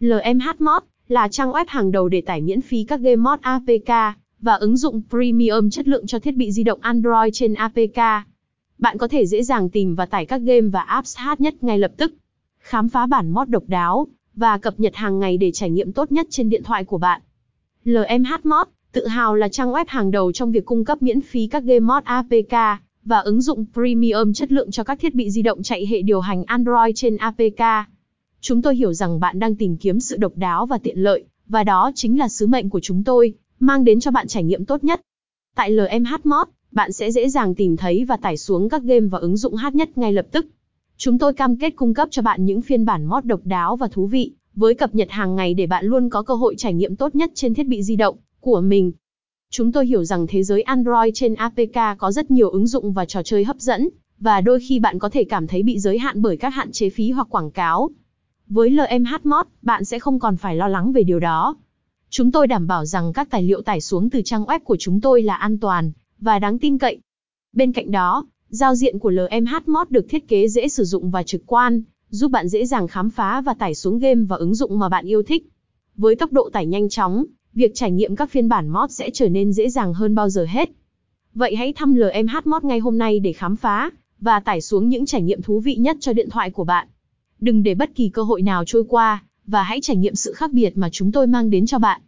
LMH 0.00 0.60
Mod 0.60 0.82
là 1.08 1.28
trang 1.28 1.50
web 1.50 1.64
hàng 1.68 1.90
đầu 1.90 2.08
để 2.08 2.20
tải 2.20 2.40
miễn 2.40 2.60
phí 2.60 2.84
các 2.84 3.00
game 3.00 3.16
mod 3.16 3.38
APK 3.40 4.16
và 4.40 4.54
ứng 4.54 4.76
dụng 4.76 5.02
premium 5.10 5.70
chất 5.70 5.88
lượng 5.88 6.06
cho 6.06 6.18
thiết 6.18 6.36
bị 6.36 6.52
di 6.52 6.64
động 6.64 6.78
Android 6.82 7.34
trên 7.34 7.54
APK. 7.54 8.26
Bạn 8.78 8.98
có 8.98 9.08
thể 9.08 9.26
dễ 9.26 9.42
dàng 9.42 9.70
tìm 9.70 9.94
và 9.94 10.06
tải 10.06 10.26
các 10.26 10.38
game 10.38 10.60
và 10.60 10.80
apps 10.80 11.16
hát 11.16 11.40
nhất 11.40 11.64
ngay 11.64 11.78
lập 11.78 11.92
tức. 11.96 12.14
Khám 12.58 12.88
phá 12.88 13.06
bản 13.06 13.30
mod 13.30 13.48
độc 13.48 13.62
đáo 13.66 14.06
và 14.34 14.58
cập 14.58 14.80
nhật 14.80 14.94
hàng 14.94 15.18
ngày 15.18 15.36
để 15.36 15.52
trải 15.52 15.70
nghiệm 15.70 15.92
tốt 15.92 16.12
nhất 16.12 16.26
trên 16.30 16.48
điện 16.48 16.62
thoại 16.62 16.84
của 16.84 16.98
bạn. 16.98 17.20
LMH 17.84 18.44
Mod 18.44 18.66
tự 18.92 19.06
hào 19.06 19.34
là 19.34 19.48
trang 19.48 19.72
web 19.72 19.84
hàng 19.88 20.10
đầu 20.10 20.32
trong 20.32 20.52
việc 20.52 20.64
cung 20.64 20.84
cấp 20.84 21.02
miễn 21.02 21.20
phí 21.20 21.46
các 21.46 21.62
game 21.62 21.80
mod 21.80 22.04
APK 22.04 22.80
và 23.04 23.18
ứng 23.18 23.40
dụng 23.40 23.64
premium 23.72 24.32
chất 24.32 24.52
lượng 24.52 24.70
cho 24.70 24.84
các 24.84 25.00
thiết 25.00 25.14
bị 25.14 25.30
di 25.30 25.42
động 25.42 25.62
chạy 25.62 25.86
hệ 25.86 26.02
điều 26.02 26.20
hành 26.20 26.44
Android 26.44 26.92
trên 26.94 27.16
APK. 27.16 27.88
Chúng 28.40 28.62
tôi 28.62 28.76
hiểu 28.76 28.92
rằng 28.92 29.20
bạn 29.20 29.38
đang 29.38 29.56
tìm 29.56 29.76
kiếm 29.76 30.00
sự 30.00 30.16
độc 30.16 30.32
đáo 30.36 30.66
và 30.66 30.78
tiện 30.78 30.98
lợi, 30.98 31.24
và 31.48 31.64
đó 31.64 31.92
chính 31.94 32.18
là 32.18 32.28
sứ 32.28 32.46
mệnh 32.46 32.70
của 32.70 32.80
chúng 32.80 33.04
tôi, 33.04 33.34
mang 33.60 33.84
đến 33.84 34.00
cho 34.00 34.10
bạn 34.10 34.26
trải 34.26 34.42
nghiệm 34.42 34.64
tốt 34.64 34.84
nhất. 34.84 35.00
Tại 35.54 35.70
LMH 35.70 36.14
Mod, 36.24 36.48
bạn 36.72 36.92
sẽ 36.92 37.12
dễ 37.12 37.28
dàng 37.28 37.54
tìm 37.54 37.76
thấy 37.76 38.04
và 38.04 38.16
tải 38.16 38.36
xuống 38.36 38.68
các 38.68 38.82
game 38.82 39.06
và 39.06 39.18
ứng 39.18 39.36
dụng 39.36 39.54
hát 39.54 39.74
nhất 39.74 39.98
ngay 39.98 40.12
lập 40.12 40.26
tức. 40.32 40.46
Chúng 40.96 41.18
tôi 41.18 41.32
cam 41.32 41.56
kết 41.56 41.76
cung 41.76 41.94
cấp 41.94 42.08
cho 42.10 42.22
bạn 42.22 42.44
những 42.44 42.62
phiên 42.62 42.84
bản 42.84 43.04
mod 43.04 43.24
độc 43.24 43.40
đáo 43.44 43.76
và 43.76 43.88
thú 43.88 44.06
vị, 44.06 44.32
với 44.54 44.74
cập 44.74 44.94
nhật 44.94 45.10
hàng 45.10 45.36
ngày 45.36 45.54
để 45.54 45.66
bạn 45.66 45.84
luôn 45.84 46.10
có 46.10 46.22
cơ 46.22 46.34
hội 46.34 46.54
trải 46.58 46.74
nghiệm 46.74 46.96
tốt 46.96 47.14
nhất 47.14 47.30
trên 47.34 47.54
thiết 47.54 47.66
bị 47.66 47.82
di 47.82 47.96
động 47.96 48.16
của 48.40 48.60
mình. 48.60 48.92
Chúng 49.50 49.72
tôi 49.72 49.86
hiểu 49.86 50.04
rằng 50.04 50.26
thế 50.26 50.42
giới 50.42 50.62
Android 50.62 51.14
trên 51.14 51.34
APK 51.34 51.98
có 51.98 52.12
rất 52.12 52.30
nhiều 52.30 52.50
ứng 52.50 52.66
dụng 52.66 52.92
và 52.92 53.04
trò 53.04 53.22
chơi 53.22 53.44
hấp 53.44 53.60
dẫn, 53.60 53.88
và 54.18 54.40
đôi 54.40 54.60
khi 54.60 54.78
bạn 54.78 54.98
có 54.98 55.08
thể 55.08 55.24
cảm 55.24 55.46
thấy 55.46 55.62
bị 55.62 55.78
giới 55.78 55.98
hạn 55.98 56.22
bởi 56.22 56.36
các 56.36 56.48
hạn 56.48 56.72
chế 56.72 56.90
phí 56.90 57.10
hoặc 57.10 57.26
quảng 57.30 57.50
cáo. 57.50 57.90
Với 58.48 58.70
LMH 58.70 59.26
Mod, 59.28 59.46
bạn 59.62 59.84
sẽ 59.84 59.98
không 59.98 60.18
còn 60.18 60.36
phải 60.36 60.56
lo 60.56 60.68
lắng 60.68 60.92
về 60.92 61.02
điều 61.02 61.20
đó. 61.20 61.56
Chúng 62.10 62.32
tôi 62.32 62.46
đảm 62.46 62.66
bảo 62.66 62.84
rằng 62.84 63.12
các 63.12 63.30
tài 63.30 63.42
liệu 63.42 63.62
tải 63.62 63.80
xuống 63.80 64.10
từ 64.10 64.22
trang 64.24 64.44
web 64.44 64.60
của 64.64 64.76
chúng 64.78 65.00
tôi 65.00 65.22
là 65.22 65.34
an 65.34 65.58
toàn 65.58 65.92
và 66.18 66.38
đáng 66.38 66.58
tin 66.58 66.78
cậy. 66.78 66.98
Bên 67.52 67.72
cạnh 67.72 67.90
đó, 67.90 68.26
giao 68.48 68.74
diện 68.74 68.98
của 68.98 69.10
LMH 69.10 69.68
Mod 69.68 69.88
được 69.90 70.06
thiết 70.08 70.28
kế 70.28 70.48
dễ 70.48 70.68
sử 70.68 70.84
dụng 70.84 71.10
và 71.10 71.22
trực 71.22 71.42
quan, 71.46 71.82
giúp 72.10 72.30
bạn 72.30 72.48
dễ 72.48 72.66
dàng 72.66 72.88
khám 72.88 73.10
phá 73.10 73.40
và 73.40 73.54
tải 73.54 73.74
xuống 73.74 73.98
game 73.98 74.22
và 74.28 74.36
ứng 74.36 74.54
dụng 74.54 74.78
mà 74.78 74.88
bạn 74.88 75.04
yêu 75.06 75.22
thích. 75.22 75.48
Với 75.96 76.16
tốc 76.16 76.32
độ 76.32 76.50
tải 76.52 76.66
nhanh 76.66 76.88
chóng, 76.88 77.24
việc 77.54 77.74
trải 77.74 77.90
nghiệm 77.90 78.16
các 78.16 78.30
phiên 78.30 78.48
bản 78.48 78.68
mod 78.68 78.90
sẽ 78.90 79.10
trở 79.10 79.28
nên 79.28 79.52
dễ 79.52 79.70
dàng 79.70 79.94
hơn 79.94 80.14
bao 80.14 80.28
giờ 80.28 80.46
hết. 80.48 80.70
Vậy 81.34 81.56
hãy 81.56 81.72
thăm 81.72 81.94
LMH 81.94 82.46
Mod 82.46 82.64
ngay 82.64 82.78
hôm 82.78 82.98
nay 82.98 83.20
để 83.20 83.32
khám 83.32 83.56
phá 83.56 83.90
và 84.20 84.40
tải 84.40 84.60
xuống 84.60 84.88
những 84.88 85.06
trải 85.06 85.22
nghiệm 85.22 85.42
thú 85.42 85.60
vị 85.60 85.74
nhất 85.74 85.96
cho 86.00 86.12
điện 86.12 86.30
thoại 86.30 86.50
của 86.50 86.64
bạn. 86.64 86.88
Đừng 87.40 87.62
để 87.62 87.74
bất 87.74 87.94
kỳ 87.94 88.08
cơ 88.08 88.22
hội 88.22 88.42
nào 88.42 88.64
trôi 88.64 88.84
qua, 88.88 89.24
và 89.46 89.62
hãy 89.62 89.80
trải 89.80 89.96
nghiệm 89.96 90.14
sự 90.14 90.32
khác 90.32 90.52
biệt 90.52 90.76
mà 90.76 90.88
chúng 90.92 91.12
tôi 91.12 91.26
mang 91.26 91.50
đến 91.50 91.66
cho 91.66 91.78
bạn. 91.78 92.00